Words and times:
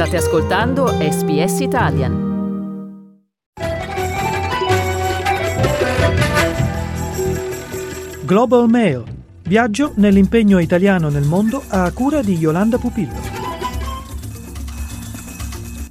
State 0.00 0.16
ascoltando 0.16 0.86
SBS 0.86 1.60
Italian. 1.60 2.28
Global 8.24 8.66
Mail. 8.66 9.04
Viaggio 9.42 9.92
nell'impegno 9.96 10.58
italiano 10.58 11.10
nel 11.10 11.24
mondo 11.24 11.62
a 11.68 11.92
cura 11.92 12.22
di 12.22 12.34
Yolanda 12.38 12.78
Pupillo. 12.78 13.12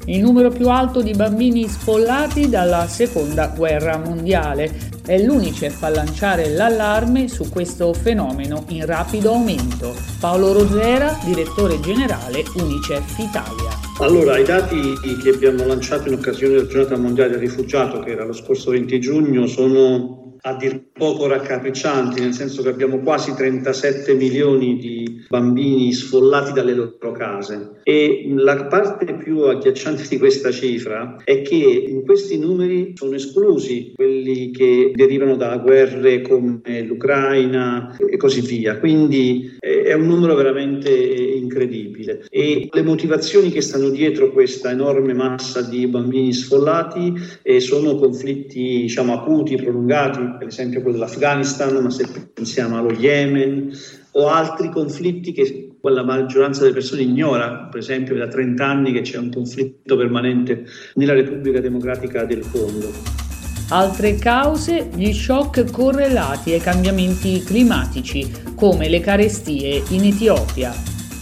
Il 0.05 0.21
numero 0.21 0.49
più 0.49 0.69
alto 0.69 1.03
di 1.03 1.11
bambini 1.11 1.67
sfollati 1.67 2.49
dalla 2.49 2.87
seconda 2.87 3.49
guerra 3.55 3.99
mondiale. 3.99 4.89
È 5.05 5.19
l'Unicef 5.19 5.83
a 5.83 5.89
lanciare 5.89 6.49
l'allarme 6.49 7.27
su 7.27 7.47
questo 7.47 7.93
fenomeno 7.93 8.63
in 8.69 8.87
rapido 8.87 9.33
aumento. 9.33 9.93
Paolo 10.19 10.51
Rosera, 10.53 11.15
direttore 11.23 11.79
generale 11.79 12.43
Unicef 12.55 13.19
Italia. 13.19 13.68
Allora, 14.01 14.37
i 14.37 14.45
dati 14.45 14.97
che 15.21 15.29
abbiamo 15.29 15.65
lanciato 15.65 16.07
in 16.07 16.13
occasione 16.13 16.53
della 16.53 16.67
giornata 16.67 16.95
mondiale 16.95 17.31
del 17.31 17.39
rifugiato, 17.39 17.99
che 17.99 18.11
era 18.11 18.23
lo 18.23 18.31
scorso 18.31 18.71
20 18.71 18.97
giugno, 18.97 19.45
sono 19.45 20.37
a 20.41 20.55
dir 20.55 20.83
poco 20.93 21.27
raccapriccianti, 21.27 22.21
nel 22.21 22.33
senso 22.33 22.61
che 22.63 22.69
abbiamo 22.69 22.99
quasi 22.99 23.33
37 23.35 24.13
milioni 24.13 24.77
di 24.77 25.25
bambini 25.27 25.91
sfollati 25.91 26.53
dalle 26.53 26.73
loro 26.73 27.11
case. 27.11 27.81
E 27.83 28.31
la 28.35 28.67
parte 28.67 29.15
più 29.15 29.39
agghiacciante 29.41 30.07
di 30.07 30.17
questa 30.17 30.51
cifra 30.51 31.17
è 31.23 31.41
che 31.41 31.55
in 31.55 32.03
questi 32.05 32.39
numeri 32.39 32.93
sono 32.95 33.15
esclusi 33.15 33.91
quelli 33.95 34.51
che 34.51 34.93
derivano 34.95 35.35
da 35.35 35.57
guerre 35.57 36.21
come 36.21 36.83
l'Ucraina 36.83 37.97
e 37.97 38.15
così 38.15 38.39
via. 38.39 38.79
Quindi 38.79 39.57
è 39.89 39.93
un 39.93 40.05
numero 40.05 40.35
veramente 40.35 40.89
incredibile. 40.91 42.25
E 42.29 42.69
le 42.71 42.81
motivazioni 42.83 43.49
che 43.49 43.61
stanno 43.61 43.89
dietro 43.89 44.31
questa 44.31 44.69
enorme 44.69 45.13
massa 45.13 45.61
di 45.61 45.87
bambini 45.87 46.31
sfollati 46.31 47.13
eh, 47.41 47.59
sono 47.59 47.95
conflitti 47.95 48.81
diciamo, 48.81 49.13
acuti, 49.13 49.55
prolungati, 49.55 50.35
per 50.37 50.47
esempio 50.47 50.81
quello 50.81 50.97
dell'Afghanistan, 50.97 51.75
ma 51.81 51.89
se 51.89 52.05
pensiamo 52.33 52.77
allo 52.77 52.91
Yemen 52.91 53.71
o 54.11 54.27
altri 54.27 54.69
conflitti 54.69 55.31
che 55.31 55.69
la 55.81 56.03
maggioranza 56.03 56.61
delle 56.61 56.73
persone 56.73 57.01
ignora, 57.01 57.67
per 57.71 57.79
esempio 57.79 58.15
da 58.15 58.27
30 58.27 58.65
anni 58.65 58.91
che 58.91 59.01
c'è 59.01 59.17
un 59.17 59.31
conflitto 59.31 59.95
permanente 59.95 60.65
nella 60.95 61.13
Repubblica 61.13 61.59
Democratica 61.59 62.25
del 62.25 62.43
Congo. 62.51 63.28
Altre 63.71 64.15
cause, 64.15 64.89
gli 64.95 65.13
shock 65.13 65.69
correlati 65.69 66.53
ai 66.53 66.59
cambiamenti 66.59 67.43
climatici, 67.43 68.27
come 68.55 68.89
le 68.89 68.99
carestie 68.99 69.83
in 69.89 70.05
Etiopia, 70.05 70.73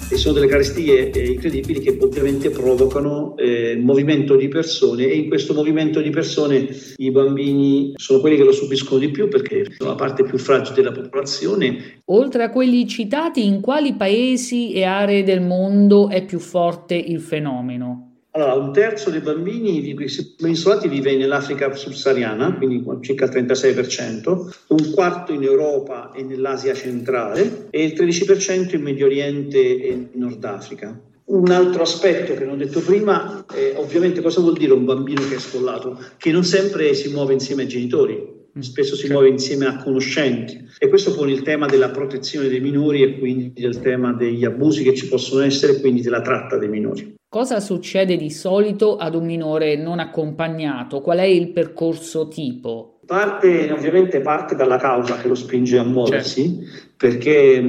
e 0.09 0.15
sono 0.15 0.35
delle 0.35 0.47
carestie 0.47 1.11
eh, 1.11 1.31
incredibili 1.31 1.81
che 1.81 1.97
ovviamente 1.99 2.49
provocano 2.49 3.35
eh, 3.35 3.75
movimento 3.75 4.37
di 4.37 4.47
persone 4.47 5.03
e 5.03 5.17
in 5.17 5.27
questo 5.27 5.53
movimento 5.53 5.99
di 5.99 6.09
persone 6.09 6.69
i 6.95 7.11
bambini 7.11 7.91
sono 7.97 8.21
quelli 8.21 8.37
che 8.37 8.45
lo 8.45 8.53
subiscono 8.53 9.01
di 9.01 9.09
più 9.09 9.27
perché 9.27 9.65
sono 9.77 9.89
la 9.89 9.97
parte 9.97 10.23
più 10.23 10.37
fragile 10.37 10.75
della 10.75 10.93
popolazione. 10.93 12.01
Oltre 12.05 12.43
a 12.43 12.49
quelli 12.49 12.87
citati, 12.87 13.45
in 13.45 13.59
quali 13.59 13.95
paesi 13.95 14.71
e 14.71 14.85
aree 14.85 15.23
del 15.23 15.41
mondo 15.41 16.07
è 16.07 16.23
più 16.23 16.39
forte 16.39 16.95
il 16.95 17.19
fenomeno? 17.19 18.06
Allora, 18.37 18.53
un 18.53 18.71
terzo 18.71 19.09
dei 19.09 19.21
bambini 19.21 19.95
isolati 20.41 20.87
vive 20.87 21.17
nell'Africa 21.17 21.73
subsahariana, 21.73 22.53
quindi 22.53 22.85
circa 23.01 23.25
il 23.25 23.31
36%, 23.31 24.49
un 24.67 24.91
quarto 24.93 25.33
in 25.33 25.41
Europa 25.41 26.11
e 26.11 26.21
nell'Asia 26.21 26.75
centrale 26.75 27.65
e 27.71 27.83
il 27.83 27.93
13% 27.93 28.75
in 28.75 28.83
Medio 28.83 29.07
Oriente 29.07 29.57
e 29.57 30.09
Nord 30.11 30.43
Africa. 30.45 31.01
Un 31.25 31.49
altro 31.49 31.81
aspetto 31.81 32.35
che 32.35 32.45
non 32.45 32.53
ho 32.53 32.57
detto 32.57 32.79
prima 32.81 33.43
è 33.51 33.73
ovviamente 33.75 34.21
cosa 34.21 34.39
vuol 34.39 34.55
dire 34.55 34.73
un 34.73 34.85
bambino 34.85 35.27
che 35.27 35.33
è 35.33 35.39
sfollato, 35.39 35.99
che 36.17 36.31
non 36.31 36.43
sempre 36.43 36.93
si 36.93 37.09
muove 37.09 37.33
insieme 37.33 37.63
ai 37.63 37.67
genitori, 37.67 38.23
spesso 38.59 38.95
si 38.95 39.09
muove 39.09 39.29
insieme 39.29 39.65
a 39.65 39.77
conoscenti 39.77 40.63
e 40.77 40.89
questo 40.89 41.15
pone 41.15 41.31
il 41.31 41.41
tema 41.41 41.65
della 41.65 41.89
protezione 41.89 42.49
dei 42.49 42.59
minori 42.59 43.01
e 43.01 43.17
quindi 43.17 43.51
del 43.59 43.79
tema 43.79 44.13
degli 44.13 44.45
abusi 44.45 44.83
che 44.83 44.93
ci 44.93 45.07
possono 45.07 45.41
essere 45.41 45.77
e 45.77 45.79
quindi 45.79 46.01
della 46.01 46.21
tratta 46.21 46.57
dei 46.57 46.69
minori. 46.69 47.16
Cosa 47.29 47.59
succede 47.59 48.15
di 48.15 48.29
solito 48.29 48.95
ad 48.95 49.13
un 49.13 49.25
minore 49.25 49.75
non 49.75 49.99
accompagnato? 49.99 51.01
Qual 51.01 51.17
è 51.17 51.25
il 51.25 51.51
percorso 51.51 52.29
tipo? 52.29 52.99
Parte, 53.05 53.69
ovviamente 53.69 54.21
parte 54.21 54.55
dalla 54.55 54.77
causa 54.77 55.17
che 55.17 55.27
lo 55.27 55.35
spinge 55.35 55.77
a 55.77 55.83
muoversi, 55.83 56.57
certo. 56.63 56.93
perché 56.95 57.59
mh, 57.59 57.67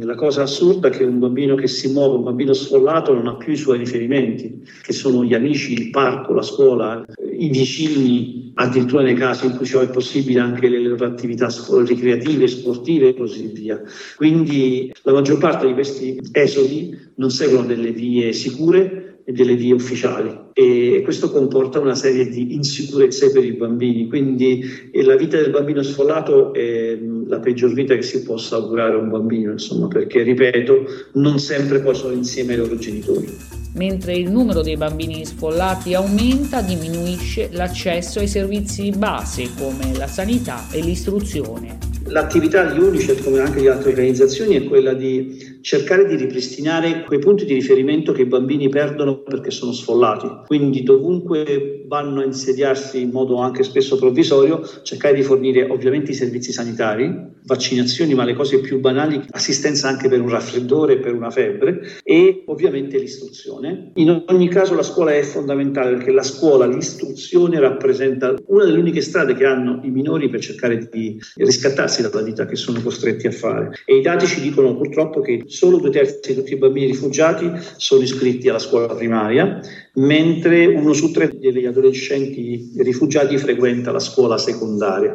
la 0.00 0.14
cosa 0.14 0.42
assurda 0.42 0.88
è 0.88 0.90
che 0.90 1.04
un 1.04 1.18
bambino 1.18 1.54
che 1.54 1.68
si 1.68 1.92
muove, 1.92 2.16
un 2.16 2.24
bambino 2.24 2.52
sfollato, 2.52 3.12
non 3.12 3.26
ha 3.26 3.36
più 3.36 3.52
i 3.52 3.56
suoi 3.56 3.78
riferimenti, 3.78 4.62
che 4.82 4.92
sono 4.92 5.24
gli 5.24 5.34
amici, 5.34 5.72
il 5.72 5.90
parco, 5.90 6.32
la 6.32 6.42
scuola, 6.42 7.04
i 7.38 7.48
vicini, 7.48 8.52
addirittura 8.54 9.02
nei 9.02 9.14
casi 9.14 9.46
in 9.46 9.56
cui 9.56 9.66
ciò 9.66 9.80
è 9.80 9.90
possibile 9.90 10.40
anche 10.40 10.68
le 10.68 10.80
loro 10.80 11.04
attività 11.04 11.48
ricreative, 11.84 12.46
sportive 12.46 13.08
e 13.08 13.16
così 13.16 13.50
via. 13.52 13.82
Quindi 14.16 14.92
la 15.02 15.12
maggior 15.12 15.38
parte 15.38 15.66
di 15.66 15.72
questi 15.72 16.20
esodi 16.32 16.96
non 17.16 17.30
seguono 17.30 17.66
delle 17.66 17.92
vie 17.92 18.32
sicure 18.32 19.20
e 19.24 19.32
delle 19.32 19.56
vie 19.56 19.72
ufficiali 19.72 20.42
e 20.52 21.00
questo 21.02 21.30
comporta 21.30 21.80
una 21.80 21.94
serie 21.94 22.28
di 22.28 22.54
insicurezze 22.54 23.32
per 23.32 23.44
i 23.44 23.52
bambini, 23.52 24.06
quindi 24.06 24.62
la 24.92 25.16
vita 25.16 25.36
del 25.36 25.50
bambino 25.50 25.82
sfollato 25.82 26.52
è 26.52 26.96
la 27.26 27.38
peggior 27.38 27.72
vita 27.72 27.94
che 27.94 28.02
si 28.02 28.22
possa 28.22 28.56
augurare 28.56 28.94
a 28.94 28.98
un 28.98 29.10
bambino, 29.10 29.52
insomma, 29.52 29.88
perché 29.88 30.22
ripeto, 30.22 30.84
non 31.14 31.38
sempre 31.38 31.80
poi 31.80 31.94
sono 31.94 32.14
insieme 32.14 32.52
ai 32.52 32.58
loro 32.58 32.76
genitori. 32.76 33.28
Mentre 33.74 34.14
il 34.14 34.30
numero 34.30 34.62
dei 34.62 34.76
bambini 34.76 35.24
sfollati 35.24 35.94
aumenta, 35.94 36.62
diminuisce 36.62 37.48
l'accesso 37.52 38.20
ai 38.20 38.28
servizi 38.28 38.90
base 38.90 39.50
come 39.58 39.96
la 39.96 40.06
sanità 40.06 40.66
e 40.70 40.80
l'istruzione. 40.80 41.83
L'attività 42.08 42.70
di 42.70 42.78
Unicef, 42.78 43.24
come 43.24 43.40
anche 43.40 43.60
di 43.60 43.68
altre 43.68 43.90
organizzazioni, 43.90 44.56
è 44.56 44.64
quella 44.64 44.92
di 44.92 45.58
cercare 45.62 46.06
di 46.06 46.16
ripristinare 46.16 47.02
quei 47.04 47.18
punti 47.18 47.46
di 47.46 47.54
riferimento 47.54 48.12
che 48.12 48.22
i 48.22 48.26
bambini 48.26 48.68
perdono 48.68 49.18
perché 49.22 49.50
sono 49.50 49.72
sfollati. 49.72 50.28
Quindi 50.46 50.82
dovunque 50.82 51.82
vanno 51.86 52.20
a 52.20 52.24
insediarsi 52.24 53.00
in 53.00 53.10
modo 53.10 53.38
anche 53.38 53.62
spesso 53.62 53.96
provvisorio, 53.96 54.62
cercare 54.82 55.14
di 55.14 55.22
fornire 55.22 55.64
ovviamente 55.64 56.10
i 56.10 56.14
servizi 56.14 56.52
sanitari, 56.52 57.10
vaccinazioni, 57.44 58.14
ma 58.14 58.24
le 58.24 58.34
cose 58.34 58.60
più 58.60 58.80
banali, 58.80 59.22
assistenza 59.30 59.88
anche 59.88 60.08
per 60.08 60.20
un 60.20 60.28
raffreddore, 60.28 60.98
per 60.98 61.14
una 61.14 61.30
febbre 61.30 61.80
e 62.02 62.44
ovviamente 62.46 62.98
l'istruzione. 62.98 63.92
In 63.94 64.24
ogni 64.28 64.48
caso 64.48 64.74
la 64.74 64.82
scuola 64.82 65.12
è 65.12 65.22
fondamentale 65.22 65.96
perché 65.96 66.10
la 66.10 66.22
scuola, 66.22 66.66
l'istruzione 66.66 67.58
rappresenta 67.58 68.34
una 68.46 68.64
delle 68.64 68.78
uniche 68.78 69.00
strade 69.00 69.34
che 69.34 69.44
hanno 69.44 69.80
i 69.82 69.90
minori 69.90 70.28
per 70.28 70.40
cercare 70.40 70.88
di 70.90 71.20
riscattarsi 71.36 72.02
dalla 72.02 72.22
vita 72.22 72.46
che 72.46 72.56
sono 72.56 72.80
costretti 72.80 73.26
a 73.26 73.32
fare. 73.32 73.72
E 73.84 73.96
i 73.96 74.02
dati 74.02 74.26
ci 74.26 74.40
dicono 74.40 74.76
purtroppo 74.76 75.20
che 75.20 75.42
solo 75.46 75.78
due 75.78 75.90
terzi 75.90 76.32
di 76.32 76.34
tutti 76.34 76.54
i 76.54 76.56
bambini 76.56 76.86
rifugiati 76.86 77.50
sono 77.76 78.02
iscritti 78.02 78.48
alla 78.48 78.58
scuola 78.58 78.94
primaria, 78.94 79.60
mentre 79.94 80.66
uno 80.66 80.92
su 80.92 81.10
tre 81.10 81.30
degli 81.38 81.66
adolescenti 81.66 82.72
rifugiati 82.78 83.36
frequenta 83.38 83.92
la 83.92 84.00
scuola 84.00 84.38
secondaria. 84.38 85.14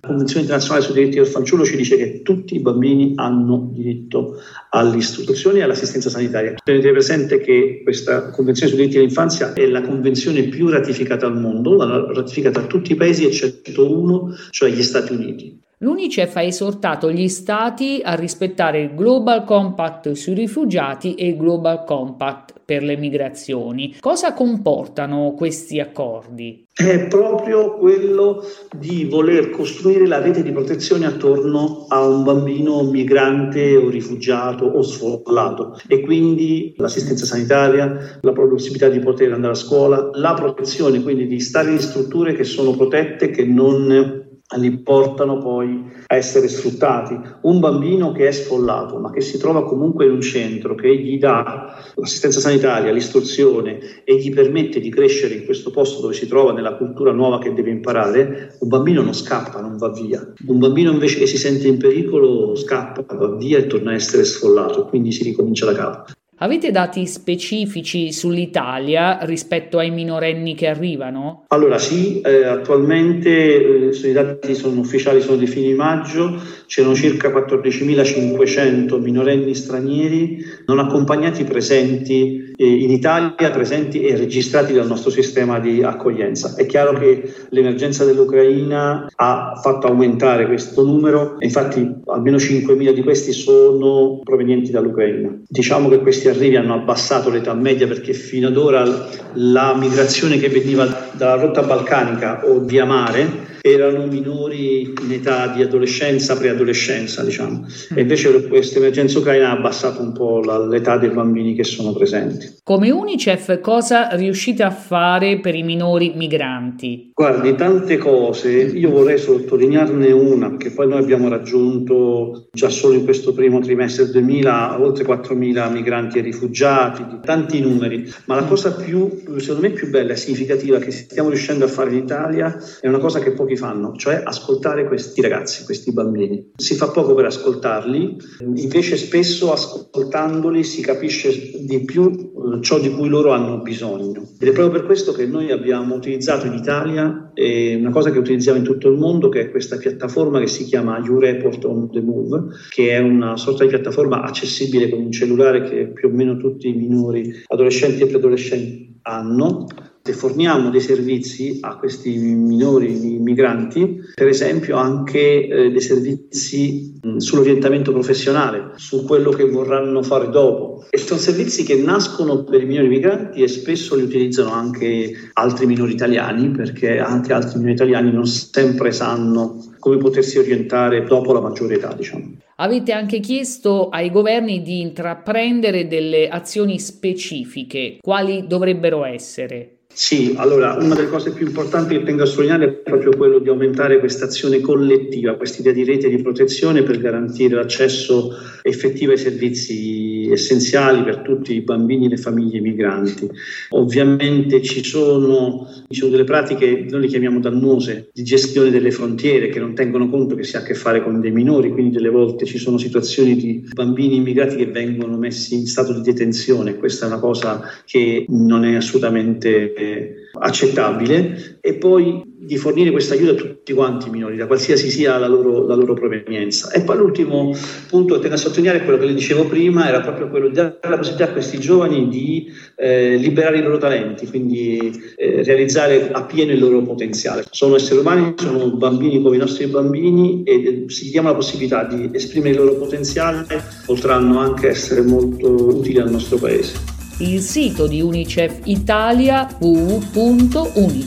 La 0.00 0.08
Convenzione 0.08 0.42
internazionale 0.42 0.84
sui 0.84 0.94
diritti 0.94 1.16
del 1.16 1.26
fanciullo 1.26 1.64
ci 1.68 1.76
dice 1.76 1.96
che 1.96 2.22
tutti 2.22 2.54
i 2.56 2.60
bambini 2.60 3.12
hanno 3.16 3.70
diritto 3.72 4.40
all'istruzione 4.70 5.58
e 5.58 5.62
all'assistenza 5.62 6.10
sanitaria. 6.10 6.54
Tenete 6.62 6.90
presente 6.90 7.40
che 7.40 7.80
questa 7.82 8.30
Convenzione 8.30 8.70
sui 8.70 8.80
diritti 8.80 8.98
dell'infanzia 8.98 9.52
è 9.52 9.66
la 9.66 9.82
convenzione 9.82 10.42
più 10.44 10.68
ratificata 10.68 11.26
al 11.26 11.38
mondo, 11.38 11.76
ratificata 12.12 12.60
da 12.60 12.66
tutti 12.66 12.92
i 12.92 12.96
paesi 12.96 13.24
eccetto 13.24 13.98
uno, 13.98 14.34
cioè 14.50 14.70
gli 14.70 14.82
Stati 14.82 15.12
Uniti. 15.12 15.66
L'UNICEF 15.80 16.34
ha 16.34 16.42
esortato 16.42 17.08
gli 17.12 17.28
Stati 17.28 18.00
a 18.02 18.14
rispettare 18.14 18.80
il 18.80 18.94
Global 18.96 19.44
Compact 19.44 20.10
sui 20.10 20.34
rifugiati 20.34 21.14
e 21.14 21.28
il 21.28 21.36
Global 21.36 21.84
Compact 21.84 22.54
per 22.64 22.82
le 22.82 22.96
migrazioni. 22.96 23.94
Cosa 24.00 24.34
comportano 24.34 25.34
questi 25.36 25.78
accordi? 25.78 26.66
È 26.74 27.06
proprio 27.06 27.76
quello 27.76 28.42
di 28.76 29.04
voler 29.04 29.50
costruire 29.50 30.08
la 30.08 30.20
rete 30.20 30.42
di 30.42 30.50
protezione 30.50 31.06
attorno 31.06 31.86
a 31.88 32.04
un 32.04 32.24
bambino 32.24 32.82
migrante 32.82 33.76
o 33.76 33.88
rifugiato 33.88 34.64
o 34.64 34.82
sfollato 34.82 35.80
e 35.86 36.00
quindi 36.00 36.74
l'assistenza 36.76 37.24
sanitaria, 37.24 38.18
la 38.20 38.32
possibilità 38.32 38.88
di 38.88 38.98
poter 38.98 39.32
andare 39.32 39.52
a 39.52 39.56
scuola, 39.56 40.10
la 40.14 40.34
protezione, 40.34 41.02
quindi 41.02 41.28
di 41.28 41.38
stare 41.38 41.70
in 41.70 41.78
strutture 41.78 42.34
che 42.34 42.44
sono 42.44 42.72
protette, 42.72 43.30
che 43.30 43.44
non 43.44 44.26
li 44.56 44.78
portano 44.78 45.38
poi 45.38 45.84
a 46.06 46.16
essere 46.16 46.48
sfruttati. 46.48 47.18
Un 47.42 47.60
bambino 47.60 48.12
che 48.12 48.28
è 48.28 48.30
sfollato, 48.30 48.98
ma 48.98 49.10
che 49.10 49.20
si 49.20 49.36
trova 49.38 49.64
comunque 49.64 50.06
in 50.06 50.12
un 50.12 50.20
centro 50.22 50.74
che 50.74 50.96
gli 50.96 51.18
dà 51.18 51.76
l'assistenza 51.94 52.40
sanitaria, 52.40 52.92
l'istruzione 52.92 54.02
e 54.04 54.16
gli 54.16 54.32
permette 54.32 54.80
di 54.80 54.88
crescere 54.88 55.34
in 55.34 55.44
questo 55.44 55.70
posto 55.70 56.00
dove 56.00 56.14
si 56.14 56.26
trova, 56.26 56.52
nella 56.52 56.76
cultura 56.76 57.12
nuova 57.12 57.38
che 57.38 57.52
deve 57.52 57.70
imparare, 57.70 58.56
un 58.60 58.68
bambino 58.68 59.02
non 59.02 59.14
scappa, 59.14 59.60
non 59.60 59.76
va 59.76 59.90
via. 59.90 60.32
Un 60.46 60.58
bambino 60.58 60.92
invece 60.92 61.18
che 61.18 61.26
si 61.26 61.36
sente 61.36 61.68
in 61.68 61.76
pericolo 61.76 62.54
scappa, 62.54 63.04
va 63.14 63.36
via 63.36 63.58
e 63.58 63.66
torna 63.66 63.90
a 63.90 63.94
essere 63.94 64.24
sfollato, 64.24 64.86
quindi 64.86 65.12
si 65.12 65.24
ricomincia 65.24 65.66
da 65.66 65.74
capo. 65.74 66.12
Avete 66.40 66.70
dati 66.70 67.04
specifici 67.06 68.12
sull'Italia 68.12 69.18
rispetto 69.22 69.78
ai 69.78 69.90
minorenni 69.90 70.54
che 70.54 70.68
arrivano? 70.68 71.44
Allora 71.48 71.78
sì, 71.78 72.20
eh, 72.20 72.44
attualmente 72.44 73.90
eh, 73.90 74.08
i 74.08 74.12
dati 74.12 74.54
sono 74.54 74.78
ufficiali, 74.78 75.20
sono 75.20 75.36
di 75.36 75.48
fine 75.48 75.74
maggio, 75.74 76.40
c'erano 76.68 76.94
circa 76.94 77.30
14.500 77.30 79.00
minorenni 79.00 79.54
stranieri 79.54 80.44
non 80.66 80.78
accompagnati 80.78 81.44
presenti 81.44 82.52
eh, 82.54 82.66
in 82.66 82.90
Italia, 82.90 83.50
presenti 83.50 84.02
e 84.02 84.16
registrati 84.16 84.74
dal 84.74 84.86
nostro 84.86 85.10
sistema 85.10 85.58
di 85.60 85.82
accoglienza. 85.82 86.54
È 86.56 86.66
chiaro 86.66 86.92
che 86.98 87.32
l'emergenza 87.48 88.04
dell'Ucraina 88.04 89.06
ha 89.16 89.58
fatto 89.62 89.86
aumentare 89.86 90.46
questo 90.46 90.84
numero, 90.84 91.36
infatti 91.38 91.90
almeno 92.06 92.36
5.000 92.36 92.92
di 92.92 93.02
questi 93.02 93.32
sono 93.32 94.20
provenienti 94.22 94.70
dall'Ucraina. 94.70 95.40
Diciamo 95.48 95.88
che 95.88 96.00
questi 96.00 96.28
arrivi 96.28 96.56
hanno 96.56 96.74
abbassato 96.74 97.30
l'età 97.30 97.54
media 97.54 97.86
perché 97.86 98.12
fino 98.12 98.48
ad 98.48 98.58
ora 98.58 99.08
la 99.34 99.74
migrazione 99.74 100.36
che 100.36 100.50
veniva 100.50 101.08
dalla 101.12 101.40
rotta 101.40 101.62
balcanica 101.62 102.44
o 102.44 102.60
via 102.60 102.84
mare 102.84 103.56
erano 103.60 104.06
minori 104.06 104.82
in 104.82 105.12
età 105.12 105.48
di 105.48 105.62
adolescenza, 105.62 106.36
preadolescenza, 106.36 106.57
diciamo. 106.64 107.66
E 107.94 108.00
invece 108.00 108.48
questa 108.48 108.78
emergenza 108.78 109.18
ucraina 109.18 109.50
ha 109.50 109.56
abbassato 109.56 110.02
un 110.02 110.12
po' 110.12 110.40
la, 110.42 110.58
l'età 110.58 110.96
dei 110.96 111.10
bambini 111.10 111.54
che 111.54 111.64
sono 111.64 111.92
presenti. 111.92 112.56
Come 112.62 112.90
Unicef 112.90 113.60
cosa 113.60 114.08
riuscite 114.12 114.62
a 114.62 114.70
fare 114.70 115.40
per 115.40 115.54
i 115.54 115.62
minori 115.62 116.12
migranti? 116.14 117.10
Guardi, 117.14 117.54
tante 117.54 117.96
cose. 117.96 118.50
Io 118.50 118.90
vorrei 118.90 119.18
sottolinearne 119.18 120.12
una, 120.12 120.56
che 120.56 120.70
poi 120.70 120.88
noi 120.88 120.98
abbiamo 120.98 121.28
raggiunto 121.28 122.48
già 122.52 122.68
solo 122.68 122.94
in 122.94 123.04
questo 123.04 123.32
primo 123.32 123.60
trimestre 123.60 124.04
del 124.04 124.12
2000 124.12 124.80
oltre 124.80 125.04
4.000 125.04 125.72
migranti 125.72 126.18
e 126.18 126.22
rifugiati, 126.22 127.04
tanti 127.22 127.60
numeri. 127.60 128.10
Ma 128.26 128.36
la 128.36 128.44
cosa 128.44 128.74
più, 128.74 129.10
secondo 129.38 129.60
me, 129.62 129.70
più 129.70 129.90
bella 129.90 130.12
e 130.12 130.16
significativa 130.16 130.78
che 130.78 130.90
stiamo 130.90 131.28
riuscendo 131.28 131.64
a 131.64 131.68
fare 131.68 131.90
in 131.90 131.98
Italia 131.98 132.56
è 132.80 132.88
una 132.88 132.98
cosa 132.98 133.18
che 133.18 133.32
pochi 133.32 133.56
fanno, 133.56 133.94
cioè 133.96 134.22
ascoltare 134.24 134.86
questi 134.86 135.20
ragazzi, 135.20 135.64
questi 135.64 135.92
bambini. 135.92 136.47
Si 136.56 136.74
fa 136.74 136.88
poco 136.88 137.14
per 137.14 137.26
ascoltarli, 137.26 138.16
invece 138.40 138.96
spesso 138.96 139.52
ascoltandoli 139.52 140.64
si 140.64 140.82
capisce 140.82 141.52
di 141.60 141.84
più 141.84 142.10
eh, 142.10 142.62
ciò 142.62 142.78
di 142.78 142.90
cui 142.90 143.08
loro 143.08 143.32
hanno 143.32 143.58
bisogno. 143.58 144.28
Ed 144.38 144.48
è 144.48 144.52
proprio 144.52 144.70
per 144.70 144.86
questo 144.86 145.12
che 145.12 145.26
noi 145.26 145.50
abbiamo 145.52 145.94
utilizzato 145.94 146.46
in 146.46 146.54
Italia 146.54 147.30
eh, 147.34 147.76
una 147.76 147.90
cosa 147.90 148.10
che 148.10 148.18
utilizziamo 148.18 148.58
in 148.58 148.64
tutto 148.64 148.88
il 148.88 148.98
mondo, 148.98 149.28
che 149.28 149.42
è 149.42 149.50
questa 149.50 149.76
piattaforma 149.76 150.40
che 150.40 150.48
si 150.48 150.64
chiama 150.64 150.98
YouReport 150.98 151.64
on 151.64 151.90
the 151.90 152.00
Move, 152.00 152.46
che 152.70 152.90
è 152.90 152.98
una 152.98 153.36
sorta 153.36 153.62
di 153.62 153.70
piattaforma 153.70 154.22
accessibile 154.22 154.88
con 154.88 155.00
un 155.00 155.12
cellulare 155.12 155.62
che 155.62 155.88
più 155.92 156.08
o 156.08 156.12
meno 156.12 156.36
tutti 156.36 156.68
i 156.68 156.74
minori, 156.74 157.32
adolescenti 157.46 158.02
e 158.02 158.06
preadolescenti 158.06 158.98
hanno 159.02 159.66
e 160.10 160.14
forniamo 160.14 160.70
dei 160.70 160.80
servizi 160.80 161.58
a 161.60 161.76
questi 161.76 162.16
minori 162.16 163.18
migranti, 163.18 164.00
per 164.14 164.28
esempio 164.28 164.76
anche 164.76 165.46
eh, 165.46 165.70
dei 165.70 165.80
servizi 165.80 166.98
mh, 167.02 167.16
sull'orientamento 167.16 167.92
professionale, 167.92 168.72
su 168.76 169.04
quello 169.04 169.30
che 169.30 169.44
vorranno 169.44 170.02
fare 170.02 170.30
dopo. 170.30 170.86
E 170.90 170.98
sono 170.98 171.20
servizi 171.20 171.64
che 171.64 171.76
nascono 171.76 172.44
per 172.44 172.62
i 172.62 172.66
minori 172.66 172.88
migranti 172.88 173.42
e 173.42 173.48
spesso 173.48 173.94
li 173.94 174.02
utilizzano 174.02 174.52
anche 174.52 175.12
altri 175.34 175.66
minori 175.66 175.92
italiani, 175.92 176.50
perché 176.50 176.98
anche 176.98 177.32
altri 177.32 177.58
minori 177.58 177.74
italiani 177.74 178.12
non 178.12 178.26
sempre 178.26 178.92
sanno 178.92 179.62
come 179.78 179.96
potersi 179.98 180.38
orientare 180.38 181.04
dopo 181.04 181.32
la 181.32 181.40
maggiore 181.40 181.76
età, 181.76 181.92
diciamo. 181.94 182.36
Avete 182.56 182.90
anche 182.92 183.20
chiesto 183.20 183.88
ai 183.88 184.10
governi 184.10 184.62
di 184.62 184.80
intraprendere 184.80 185.86
delle 185.86 186.28
azioni 186.28 186.80
specifiche. 186.80 187.98
Quali 188.00 188.46
dovrebbero 188.48 189.04
essere? 189.04 189.77
Sì, 190.00 190.32
allora 190.36 190.76
una 190.80 190.94
delle 190.94 191.08
cose 191.08 191.32
più 191.32 191.44
importanti 191.44 191.98
che 191.98 192.04
tengo 192.04 192.22
a 192.22 192.24
sottolineare 192.24 192.66
è 192.66 192.68
proprio 192.68 193.10
quello 193.16 193.40
di 193.40 193.48
aumentare 193.48 193.98
questa 193.98 194.26
azione 194.26 194.60
collettiva, 194.60 195.34
questa 195.34 195.58
idea 195.58 195.72
di 195.72 195.82
rete 195.82 196.08
di 196.08 196.22
protezione 196.22 196.84
per 196.84 197.00
garantire 197.00 197.56
l'accesso 197.56 198.32
effettivo 198.62 199.10
ai 199.10 199.18
servizi 199.18 200.07
essenziali 200.32 201.02
per 201.02 201.18
tutti 201.18 201.54
i 201.54 201.60
bambini 201.60 202.06
e 202.06 202.10
le 202.10 202.16
famiglie 202.16 202.60
migranti. 202.60 203.28
Ovviamente 203.70 204.62
ci 204.62 204.84
sono, 204.84 205.66
ci 205.88 205.98
sono 206.00 206.10
delle 206.10 206.24
pratiche, 206.24 206.86
noi 206.88 207.02
le 207.02 207.06
chiamiamo 207.06 207.40
dannose, 207.40 208.10
di 208.12 208.22
gestione 208.22 208.70
delle 208.70 208.90
frontiere 208.90 209.48
che 209.48 209.58
non 209.58 209.74
tengono 209.74 210.08
conto 210.08 210.34
che 210.34 210.44
si 210.44 210.56
ha 210.56 210.60
a 210.60 210.62
che 210.62 210.74
fare 210.74 211.02
con 211.02 211.20
dei 211.20 211.30
minori, 211.30 211.70
quindi 211.70 211.96
delle 211.96 212.10
volte 212.10 212.44
ci 212.44 212.58
sono 212.58 212.78
situazioni 212.78 213.36
di 213.36 213.68
bambini 213.72 214.16
immigrati 214.16 214.56
che 214.56 214.66
vengono 214.66 215.16
messi 215.16 215.54
in 215.54 215.66
stato 215.66 215.92
di 215.92 216.02
detenzione. 216.02 216.76
Questa 216.76 217.06
è 217.06 217.08
una 217.08 217.20
cosa 217.20 217.62
che 217.84 218.24
non 218.28 218.64
è 218.64 218.74
assolutamente 218.74 220.27
accettabile 220.32 221.58
e 221.60 221.74
poi 221.74 222.22
di 222.48 222.56
fornire 222.56 222.90
questo 222.90 223.12
aiuto 223.14 223.32
a 223.32 223.34
tutti 223.34 223.74
quanti 223.74 224.08
i 224.08 224.10
minori, 224.10 224.36
da 224.36 224.46
qualsiasi 224.46 224.88
sia 224.90 225.18
la 225.18 225.26
loro, 225.26 225.66
la 225.66 225.74
loro 225.74 225.92
provenienza. 225.92 226.70
E 226.70 226.80
poi 226.80 226.96
l'ultimo 226.96 227.54
punto 227.88 228.14
che 228.14 228.20
tengo 228.20 228.36
a 228.36 228.38
sottolineare, 228.38 228.84
quello 228.84 228.98
che 228.98 229.04
le 229.04 229.14
dicevo 229.14 229.44
prima, 229.44 229.86
era 229.86 230.00
proprio 230.00 230.30
quello 230.30 230.48
di 230.48 230.54
dare 230.54 230.78
la 230.80 230.96
possibilità 230.96 231.30
a 231.30 231.32
questi 231.32 231.58
giovani 231.58 232.08
di 232.08 232.50
eh, 232.76 233.16
liberare 233.16 233.58
i 233.58 233.62
loro 233.62 233.76
talenti, 233.76 234.26
quindi 234.28 234.78
eh, 235.16 235.42
realizzare 235.42 236.10
appieno 236.10 236.52
il 236.52 236.58
loro 236.58 236.80
potenziale. 236.82 237.44
Sono 237.50 237.76
esseri 237.76 238.00
umani, 238.00 238.34
sono 238.36 238.70
bambini 238.76 239.20
come 239.20 239.36
i 239.36 239.40
nostri 239.40 239.66
bambini 239.66 240.42
e 240.44 240.84
se 240.86 241.04
gli 241.04 241.10
diamo 241.10 241.28
la 241.28 241.34
possibilità 241.34 241.84
di 241.84 242.08
esprimere 242.12 242.54
il 242.54 242.56
loro 242.56 242.76
potenziale 242.76 243.44
potranno 243.84 244.38
anche 244.38 244.68
essere 244.68 245.02
molto 245.02 245.50
utili 245.50 245.98
al 245.98 246.10
nostro 246.10 246.38
Paese 246.38 246.97
il 247.18 247.40
sito 247.40 247.86
di 247.86 248.00
Unicef 248.00 248.60
Italia 248.64 249.48
www.unicef.it. 249.58 251.06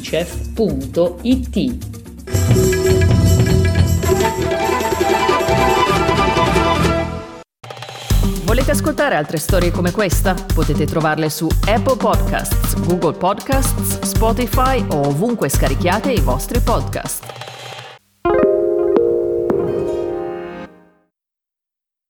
Volete 8.43 8.71
ascoltare 8.71 9.15
altre 9.15 9.37
storie 9.37 9.71
come 9.71 9.91
questa? 9.91 10.33
Potete 10.33 10.85
trovarle 10.85 11.29
su 11.29 11.47
Apple 11.67 11.95
Podcasts, 11.95 12.77
Google 12.85 13.13
Podcasts, 13.13 14.01
Spotify 14.01 14.83
o 14.89 15.07
ovunque 15.07 15.47
scarichiate 15.47 16.11
i 16.11 16.19
vostri 16.19 16.59
podcast. 16.59 17.50